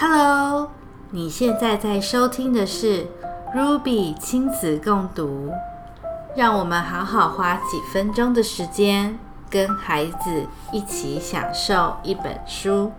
[0.00, 0.70] Hello，
[1.10, 3.04] 你现在在收听的是
[3.52, 5.50] Ruby 亲子共读，
[6.36, 9.18] 让我们好好花几分钟的时间，
[9.50, 12.92] 跟孩子一起享受一本书。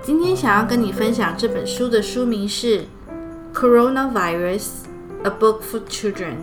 [0.00, 2.84] 今天想要跟你分享这本书的书名是
[3.52, 4.68] 《Coronavirus:
[5.24, 6.36] A Book for Children》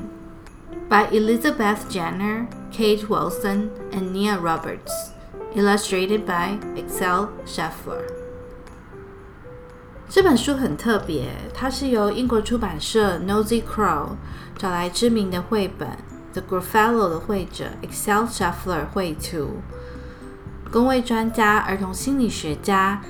[0.87, 5.09] by Elizabeth Jenner, Kate Wilson, and Nia Roberts,
[5.55, 8.26] illustrated by Excel Scheffler.
[10.09, 14.11] 这本书很特别，它是由英国出版社 Nosy Crow
[14.57, 15.89] 找来知名的绘本
[16.31, 19.57] The Gruffalo 的绘者 Excel Scheffler 绘图，
[20.71, 23.01] 公位专家、儿童心理学家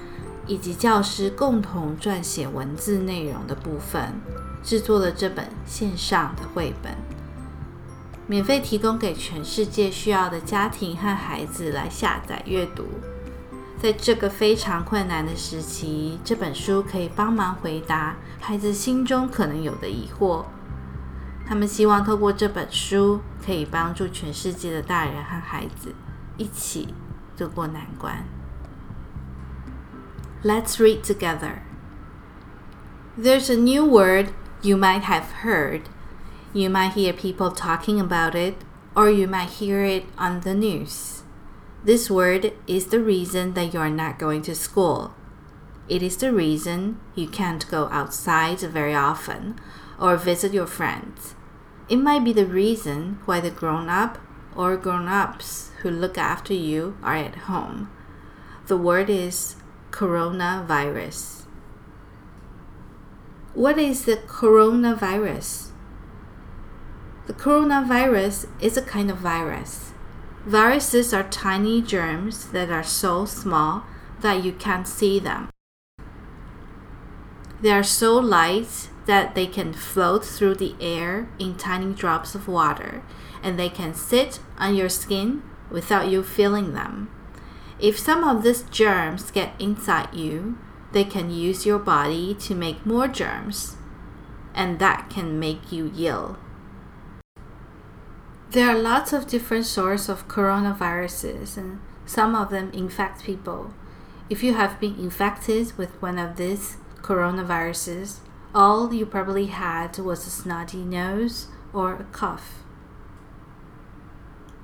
[0.48, 4.20] 以及教师共同撰写文字内容的部分，
[4.64, 6.98] 制作了这本线上的绘本，
[8.26, 12.86] 免费提供给全世界需要的家庭和孩子来下载阅读。
[13.81, 20.45] 在这个非常困难的时期，这本书可以帮忙回答孩子心中可能有的疑惑。
[21.45, 25.95] 他们希望透过这本书，可以帮助全世界的大人和孩子
[26.37, 26.95] 一起
[27.37, 28.25] 度过难关。
[30.45, 31.63] Let's read together.
[33.19, 34.29] There's a new word
[34.63, 35.83] you might have heard.
[36.53, 38.55] You might hear people talking about it,
[38.95, 41.16] or you might hear it on the news.
[41.88, 45.14] This word is the reason that you are not going to school.
[45.88, 49.58] It is the reason you can't go outside very often
[49.98, 51.34] or visit your friends.
[51.88, 54.18] It might be the reason why the grown up
[54.54, 57.90] or grown ups who look after you are at home.
[58.66, 59.56] The word is
[59.90, 61.46] coronavirus.
[63.54, 65.70] What is the coronavirus?
[67.28, 69.87] The coronavirus is a kind of virus.
[70.48, 73.84] Viruses are tiny germs that are so small
[74.22, 75.50] that you can't see them.
[77.60, 82.48] They are so light that they can float through the air in tiny drops of
[82.48, 83.04] water,
[83.44, 87.12] and they can sit on your skin without you feeling them.
[87.78, 90.58] If some of these germs get inside you,
[90.94, 93.76] they can use your body to make more germs,
[94.56, 96.38] and that can make you ill.
[98.50, 103.74] There are lots of different sorts of coronaviruses, and some of them infect people.
[104.30, 108.20] If you have been infected with one of these coronaviruses,
[108.56, 112.64] all you probably had was a snotty nose or a cough.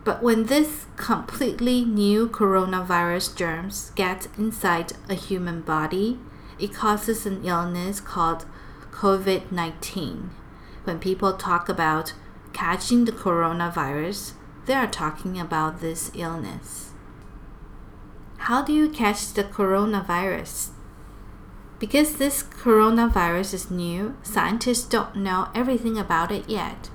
[0.06, 6.20] But when these completely new coronavirus germs get inside a human body,
[6.58, 8.46] it causes an illness called
[8.92, 10.30] COVID 19.
[10.86, 12.14] When people talk about
[12.54, 14.34] catching the coronavirus,
[14.66, 16.92] they are talking about this illness.
[18.38, 20.70] How do you catch the coronavirus?
[21.80, 26.90] Because this coronavirus is new, scientists don't know everything about it yet,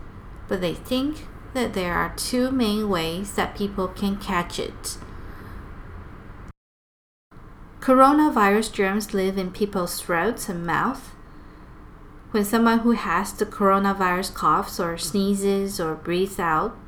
[0.46, 4.98] but they think that there are two main ways that people can catch it.
[7.80, 11.14] Coronavirus germs live in people's throats and mouth,
[12.38, 16.78] when someone who has the coronavirus coughs or sneezes or breathes out,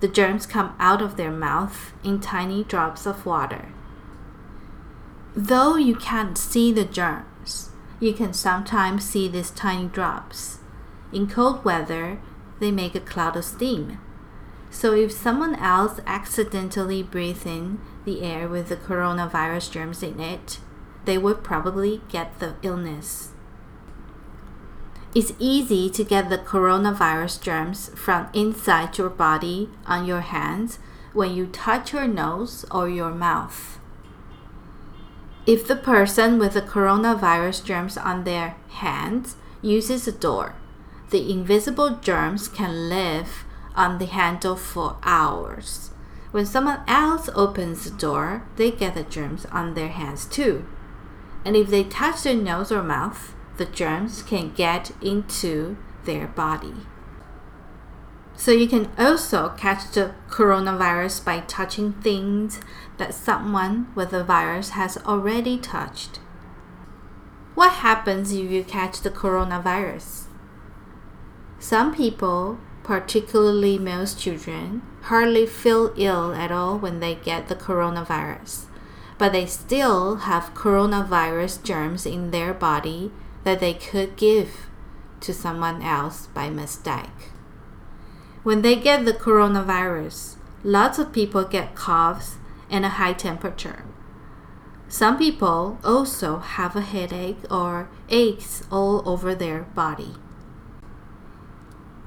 [0.00, 3.68] the germs come out of their mouth in tiny drops of water.
[5.36, 7.68] Though you can't see the germs,
[8.00, 10.60] you can sometimes see these tiny drops.
[11.12, 12.18] In cold weather,
[12.58, 13.98] they make a cloud of steam.
[14.70, 20.60] So if someone else accidentally breathes in the air with the coronavirus germs in it,
[21.04, 23.32] they would probably get the illness.
[25.18, 30.78] It's easy to get the coronavirus germs from inside your body on your hands
[31.12, 33.80] when you touch your nose or your mouth.
[35.44, 40.54] If the person with the coronavirus germs on their hands uses a door,
[41.10, 45.90] the invisible germs can live on the handle for hours.
[46.30, 50.64] When someone else opens the door, they get the germs on their hands too.
[51.44, 56.74] And if they touch their nose or mouth, the germs can get into their body.
[58.34, 62.60] So you can also catch the coronavirus by touching things
[62.96, 66.20] that someone with the virus has already touched.
[67.56, 70.26] What happens if you catch the coronavirus?
[71.58, 78.66] Some people, particularly most children, hardly feel ill at all when they get the coronavirus,
[79.18, 83.10] but they still have coronavirus germs in their body
[83.48, 84.66] that they could give
[85.20, 87.32] to someone else by mistake.
[88.42, 92.36] When they get the coronavirus, lots of people get coughs
[92.68, 93.84] and a high temperature.
[94.86, 100.16] Some people also have a headache or aches all over their body.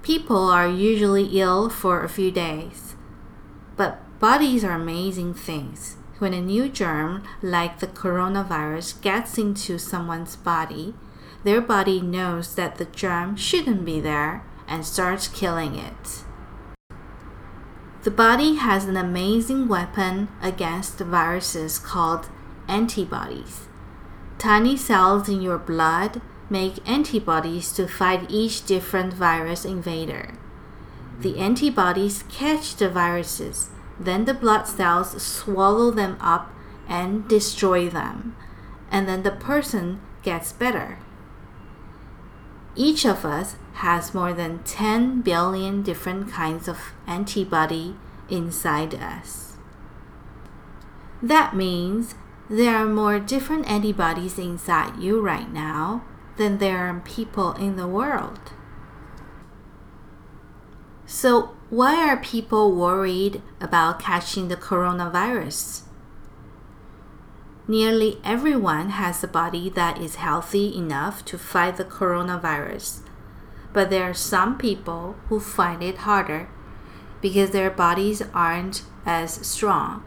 [0.03, 2.95] People are usually ill for a few days,
[3.75, 5.97] but bodies are amazing things.
[6.19, 10.93] When a new germ, like the coronavirus, gets into someone's body,
[11.43, 16.23] their body knows that the germ shouldn't be there and starts killing it.
[18.03, 22.29] The body has an amazing weapon against viruses called
[22.67, 23.67] antibodies.
[24.39, 30.33] Tiny cells in your blood make antibodies to fight each different virus invader.
[31.19, 36.51] The antibodies catch the viruses, then the blood cells swallow them up
[36.87, 38.35] and destroy them,
[38.89, 40.97] and then the person gets better.
[42.75, 47.95] Each of us has more than 10 billion different kinds of antibody
[48.29, 49.57] inside us.
[51.21, 52.15] That means
[52.49, 56.03] there are more different antibodies inside you right now
[56.37, 58.39] than there are people in the world.
[61.05, 65.81] So, why are people worried about catching the coronavirus?
[67.71, 72.99] Nearly everyone has a body that is healthy enough to fight the coronavirus.
[73.71, 76.49] But there are some people who find it harder
[77.21, 80.03] because their bodies aren't as strong.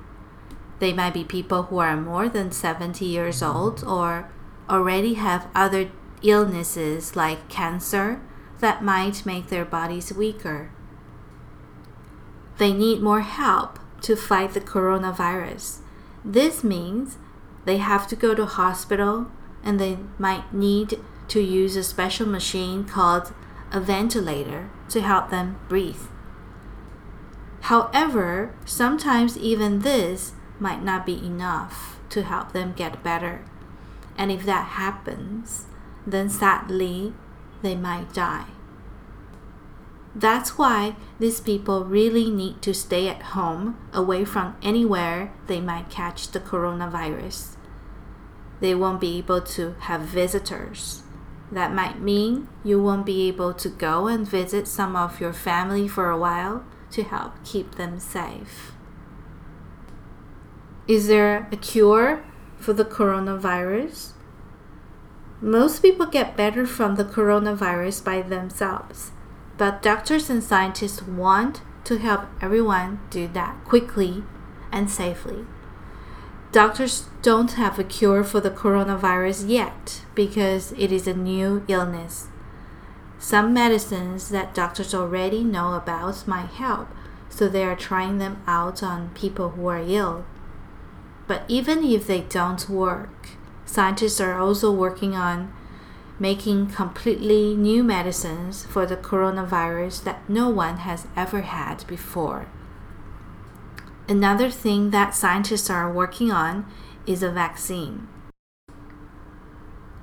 [0.79, 4.31] They might be people who are more than 70 years old or
[4.69, 5.91] already have other
[6.21, 8.21] illnesses like cancer
[8.61, 10.71] that might make their bodies weaker.
[12.59, 15.79] They need more help to fight the coronavirus.
[16.23, 17.17] This means
[17.65, 19.31] they have to go to hospital
[19.63, 23.33] and they might need to use a special machine called
[23.73, 26.03] a ventilator to help them breathe.
[27.63, 33.45] However, sometimes even this might not be enough to help them get better.
[34.17, 35.67] And if that happens,
[36.07, 37.15] then sadly,
[37.63, 38.47] they might die.
[40.15, 45.91] That's why these people really need to stay at home, away from anywhere they might
[45.91, 47.57] catch the coronavirus.
[48.61, 51.03] They won't be able to have visitors.
[51.51, 55.89] That might mean you won't be able to go and visit some of your family
[55.89, 58.73] for a while to help keep them safe.
[60.87, 62.25] Is there a cure
[62.57, 64.13] for the coronavirus?
[65.41, 69.11] Most people get better from the coronavirus by themselves.
[69.57, 74.25] But doctors and scientists want to help everyone do that quickly
[74.73, 75.47] and safely.
[76.51, 82.29] Doctors don't have a cure for the coronavirus yet because it is a new illness.
[83.19, 86.89] Some medicines that doctors already know about might help,
[87.29, 90.25] so they are trying them out on people who are ill.
[91.27, 93.31] But even if they don't work,
[93.65, 95.53] scientists are also working on
[96.19, 102.47] making completely new medicines for the coronavirus that no one has ever had before.
[104.09, 106.67] Another thing that scientists are working on
[107.07, 108.07] is a vaccine.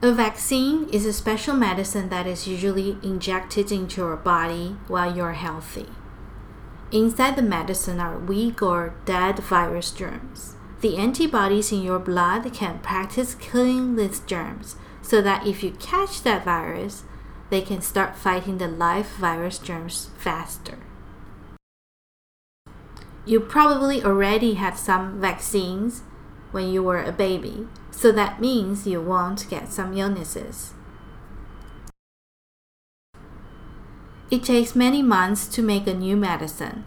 [0.03, 5.33] A vaccine is a special medicine that is usually injected into your body while you're
[5.33, 5.85] healthy.
[6.91, 10.55] Inside the medicine are weak or dead virus germs.
[10.81, 16.23] The antibodies in your blood can practice killing these germs so that if you catch
[16.23, 17.03] that virus,
[17.51, 20.79] they can start fighting the live virus germs faster.
[23.25, 26.01] You probably already had some vaccines
[26.49, 30.73] when you were a baby, so that means you won't get some illnesses.
[34.31, 36.85] It takes many months to make a new medicine.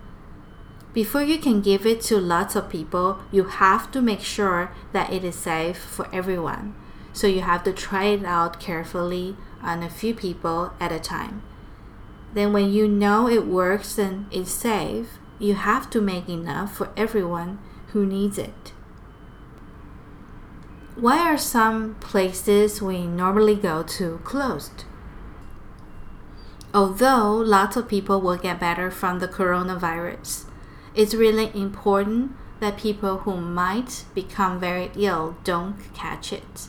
[0.94, 5.12] Before you can give it to lots of people, you have to make sure that
[5.12, 6.76] it is safe for everyone.
[7.12, 11.42] So you have to try it out carefully on a few people at a time.
[12.32, 16.90] Then, when you know it works and it's safe, you have to make enough for
[16.96, 17.58] everyone
[17.88, 18.72] who needs it.
[20.94, 24.84] Why are some places we normally go to closed?
[26.72, 30.46] Although lots of people will get better from the coronavirus,
[30.94, 36.68] it's really important that people who might become very ill don't catch it.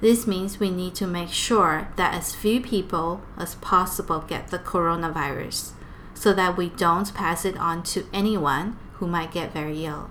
[0.00, 4.58] This means we need to make sure that as few people as possible get the
[4.58, 5.72] coronavirus
[6.14, 10.10] so that we don't pass it on to anyone who might get very ill.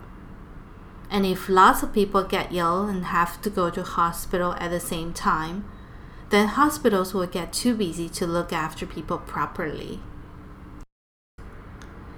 [1.09, 4.79] And if lots of people get ill and have to go to hospital at the
[4.79, 5.65] same time,
[6.29, 9.99] then hospitals will get too busy to look after people properly.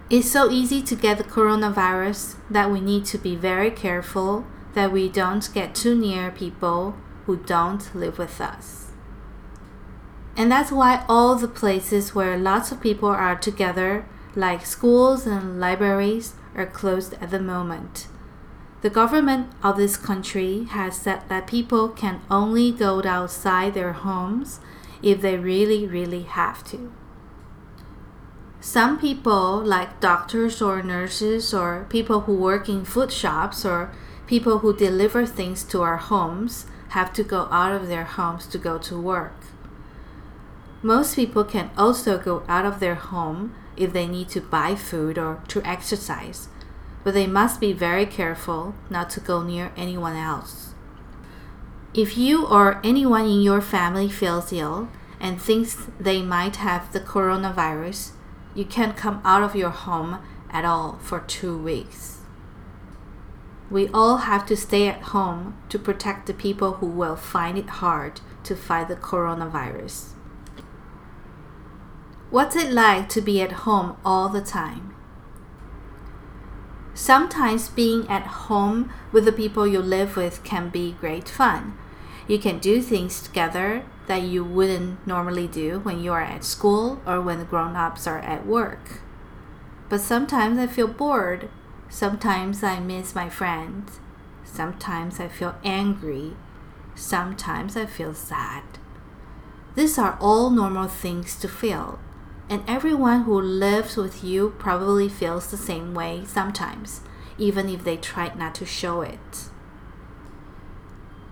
[0.07, 4.45] It's so easy to get the coronavirus that we need to be very careful
[4.75, 6.95] that we don't get too near people
[7.25, 8.91] who don't live with us.
[10.37, 15.59] And that's why all the places where lots of people are together, like schools and
[15.59, 18.07] libraries, are closed at the moment.
[18.83, 24.59] The government of this country has said that people can only go outside their homes
[25.01, 26.91] if they really, really have to.
[28.65, 33.91] Some people, like doctors or nurses, or people who work in food shops, or
[34.25, 38.57] people who deliver things to our homes, have to go out of their homes to
[38.57, 39.35] go to work.
[40.81, 45.19] Most people can also go out of their home if they need to buy food
[45.19, 46.47] or to exercise,
[47.03, 50.73] but they must be very careful not to go near anyone else.
[51.93, 56.99] If you or anyone in your family feels ill and thinks they might have the
[56.99, 58.13] coronavirus,
[58.55, 60.19] you can't come out of your home
[60.49, 62.21] at all for two weeks.
[63.69, 67.69] We all have to stay at home to protect the people who will find it
[67.69, 70.13] hard to fight the coronavirus.
[72.29, 74.95] What's it like to be at home all the time?
[76.93, 81.77] Sometimes being at home with the people you live with can be great fun.
[82.27, 87.01] You can do things together that you wouldn't normally do when you are at school
[87.05, 89.01] or when the grown ups are at work.
[89.89, 91.49] But sometimes I feel bored.
[91.89, 93.99] Sometimes I miss my friends.
[94.43, 96.33] Sometimes I feel angry.
[96.95, 98.63] Sometimes I feel sad.
[99.75, 101.99] These are all normal things to feel,
[102.49, 107.01] and everyone who lives with you probably feels the same way sometimes,
[107.37, 109.49] even if they try not to show it.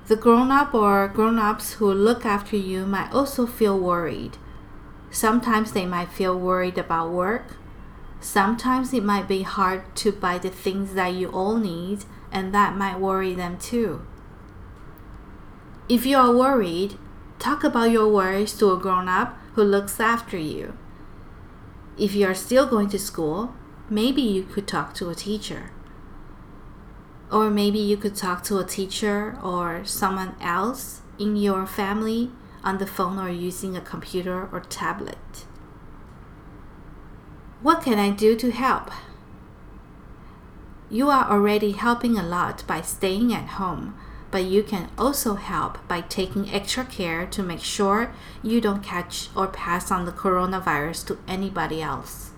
[0.07, 4.37] The grown up or grown ups who look after you might also feel worried.
[5.09, 7.55] Sometimes they might feel worried about work.
[8.19, 12.75] Sometimes it might be hard to buy the things that you all need, and that
[12.75, 14.05] might worry them too.
[15.87, 16.97] If you are worried,
[17.39, 20.77] talk about your worries to a grown up who looks after you.
[21.97, 23.53] If you are still going to school,
[23.89, 25.71] maybe you could talk to a teacher.
[27.33, 32.29] Or maybe you could talk to a teacher or someone else in your family
[32.63, 35.45] on the phone or using a computer or tablet.
[37.63, 38.91] What can I do to help?
[40.91, 43.97] You are already helping a lot by staying at home,
[44.29, 48.13] but you can also help by taking extra care to make sure
[48.43, 52.29] you don't catch or pass on the coronavirus to anybody else.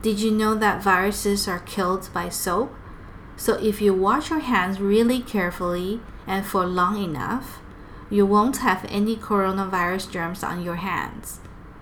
[0.00, 2.72] Did you know that viruses are killed by soap?
[3.40, 7.58] So if you wash your hands really carefully and for long enough,
[8.10, 11.40] you won't have any coronavirus germs on your hands.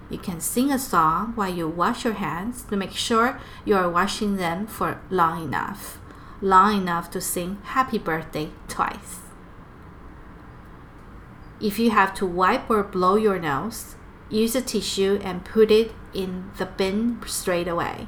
[0.08, 3.90] You can sing a song while you wash your hands to make sure you are
[3.90, 5.98] washing them for long enough.
[6.40, 9.18] Long enough to sing happy birthday twice.
[11.60, 13.96] If you have to wipe or blow your nose,
[14.30, 18.06] use a tissue and put it in the bin straight away.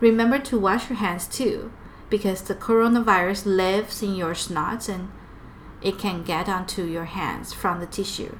[0.00, 1.70] Remember to wash your hands too
[2.10, 5.10] because the coronavirus lives in your snot and
[5.82, 8.36] it can get onto your hands from the tissue.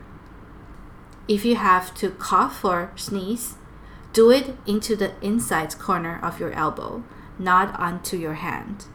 [1.29, 3.55] If you have to cough or sneeze,
[4.13, 7.05] do it into the inside corner of your elbow,
[7.39, 8.87] not onto your hand.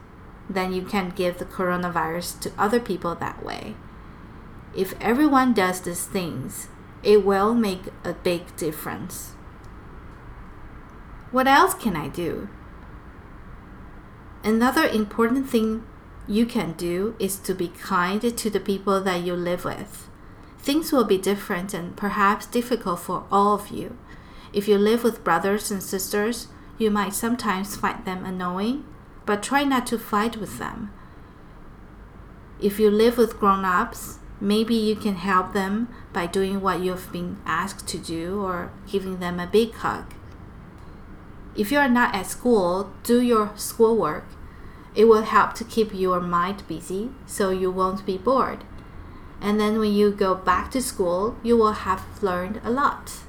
[0.50, 3.76] Then you can give the coronavirus to other people that way.
[4.76, 6.68] If everyone does these things,
[7.02, 9.34] it will make a big difference.
[11.30, 12.48] What else can I do?
[14.44, 15.84] Another important thing
[16.28, 20.06] you can do is to be kind to the people that you live with.
[20.58, 23.96] Things will be different and perhaps difficult for all of you.
[24.52, 28.84] If you live with brothers and sisters, you might sometimes find them annoying,
[29.24, 30.92] but try not to fight with them.
[32.60, 37.10] If you live with grown ups, maybe you can help them by doing what you've
[37.10, 40.12] been asked to do or giving them a big hug.
[41.56, 44.26] If you are not at school, do your schoolwork.
[44.94, 48.64] It will help to keep your mind busy so you won't be bored.
[49.40, 53.20] And then when you go back to school, you will have learned a lot.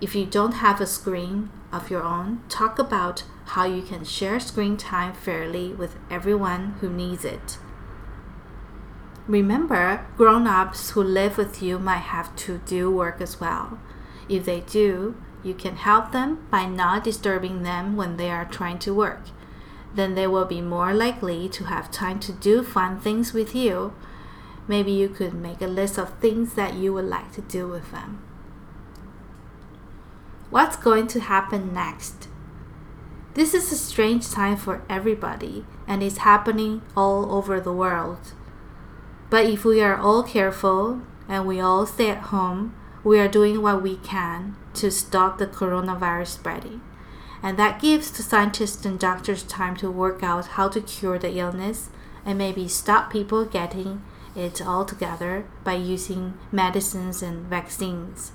[0.00, 4.40] If you don't have a screen of your own, talk about how you can share
[4.40, 7.58] screen time fairly with everyone who needs it.
[9.26, 13.78] Remember, grown ups who live with you might have to do work as well.
[14.28, 18.78] If they do, you can help them by not disturbing them when they are trying
[18.80, 19.22] to work.
[19.94, 23.92] Then they will be more likely to have time to do fun things with you.
[24.68, 27.90] Maybe you could make a list of things that you would like to do with
[27.90, 28.22] them.
[30.50, 32.28] What's going to happen next?
[33.34, 38.32] This is a strange time for everybody, and it's happening all over the world.
[39.30, 43.62] But if we are all careful and we all stay at home, we are doing
[43.62, 46.80] what we can to stop the coronavirus spreading.
[47.42, 51.38] And that gives the scientists and doctors time to work out how to cure the
[51.38, 51.88] illness
[52.24, 54.02] and maybe stop people getting
[54.36, 58.32] it altogether by using medicines and vaccines.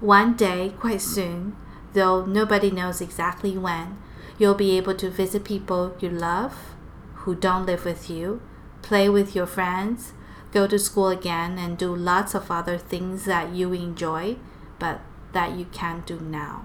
[0.00, 1.56] One day, quite soon,
[1.92, 3.98] though nobody knows exactly when,
[4.38, 6.74] you'll be able to visit people you love
[7.14, 8.40] who don't live with you,
[8.80, 10.12] play with your friends,
[10.53, 14.37] go to school again, and do lots of other things that you enjoy
[14.79, 14.99] but
[15.33, 16.61] that you can't do now.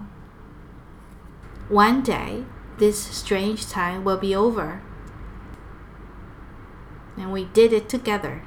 [1.71, 2.45] One day,
[2.79, 4.81] this strange time will be over.
[7.17, 8.41] And we did it together.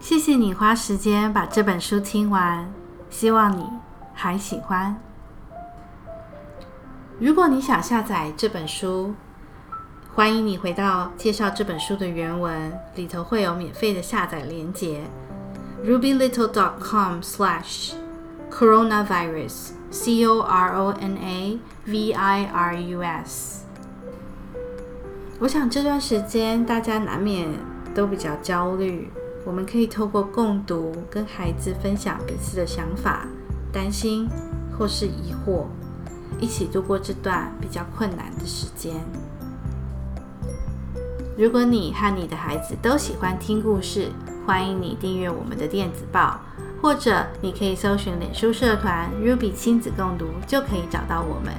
[0.00, 2.72] 谢谢你花时间把这本书听完，
[3.08, 3.68] 希望你
[4.14, 5.00] 还喜欢。
[7.20, 9.14] 如果你想下载这本书，
[10.17, 15.01] 欢迎你回到介绍这本书的原文里头，会有免费的下载链接。
[15.85, 17.91] rubylittle.com slash
[18.49, 23.63] coronavirus c o r o n a v i r u s。
[25.37, 27.47] 我想这段时间大家难免
[27.93, 29.11] 都比较焦虑，
[29.45, 33.27] 我们可以透过共读跟孩子分享彼此的想法、
[33.71, 34.27] 担心
[34.75, 35.65] 或是疑惑，
[36.39, 38.95] 一起度过这段比较困难的时间。
[41.37, 44.09] 如果你和你的孩子都喜欢听故事，
[44.43, 46.39] 欢迎你订阅我们的电子报，
[46.81, 51.53] 或者你可以搜寻脸书社团 Ruby 亲子共读，就可以找到我们。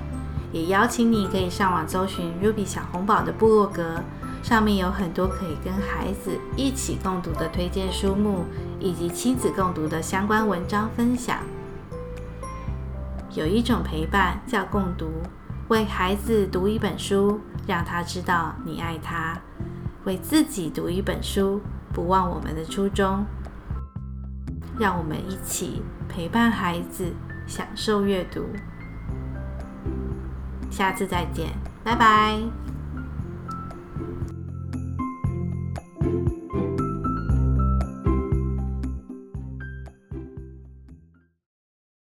[0.50, 4.02] 也邀请你可以上网搜寻 Ruby 小红宝的部落格，
[4.42, 8.46] 上面有很多可以跟孩子一起共读的推荐书目，
[8.80, 11.38] 以及亲子共读的相关文章分享。
[13.32, 15.06] 有一种陪伴叫共读，
[15.68, 19.38] 为孩子读一本书，让他知道你爱他；
[20.04, 21.60] 为自己读一本书。
[21.90, 23.24] 不忘我们的初衷，
[24.78, 27.12] 让我们一起陪伴孩子，
[27.46, 28.44] 享受阅读。
[30.70, 31.48] 下次再见，
[31.82, 32.67] 拜拜。